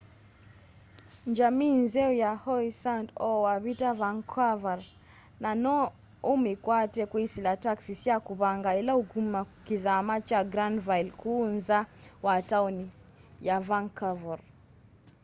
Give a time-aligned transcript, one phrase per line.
[1.29, 4.79] njamii nzeo yi howe sound o wavita vancouver
[5.43, 5.75] na no
[6.33, 11.79] umikwate kwisila taxi sya kuvanga ila ukuma kithama kya granville kuu nza
[12.25, 12.87] wa taoni
[13.47, 14.39] ya vancouver